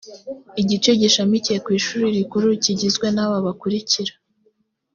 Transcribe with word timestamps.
igice 0.61 0.89
gishamikiye 1.01 1.57
ku 1.65 1.69
ishuri 1.79 2.05
rikuru 2.15 2.47
kigizwe 2.63 3.07
n’aba 3.15 3.37
bakurikira 3.45 4.13